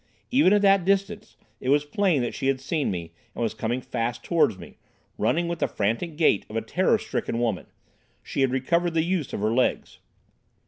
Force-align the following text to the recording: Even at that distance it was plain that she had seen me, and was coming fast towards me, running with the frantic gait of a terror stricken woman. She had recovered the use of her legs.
Even 0.31 0.51
at 0.51 0.63
that 0.63 0.83
distance 0.83 1.37
it 1.59 1.69
was 1.69 1.85
plain 1.85 2.23
that 2.23 2.33
she 2.33 2.47
had 2.47 2.59
seen 2.59 2.89
me, 2.89 3.13
and 3.35 3.43
was 3.43 3.53
coming 3.53 3.81
fast 3.81 4.23
towards 4.23 4.57
me, 4.57 4.79
running 5.19 5.47
with 5.47 5.59
the 5.59 5.67
frantic 5.67 6.15
gait 6.17 6.43
of 6.49 6.55
a 6.55 6.61
terror 6.63 6.97
stricken 6.97 7.37
woman. 7.37 7.67
She 8.23 8.41
had 8.41 8.49
recovered 8.49 8.95
the 8.95 9.03
use 9.03 9.31
of 9.31 9.41
her 9.41 9.53
legs. 9.53 9.99